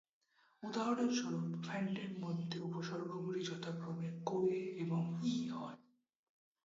উদাহরণস্বরূপ, 0.63 1.45
ফ্যান্টের 1.63 2.11
মধ্যে, 2.19 2.57
উপসর্গগুলি 2.59 3.39
যথাক্রমে 3.43 4.09
"কোয়ে" 4.25 4.59
এবং 4.77 5.01
"ই" 5.25 5.37
হয়। 5.49 5.77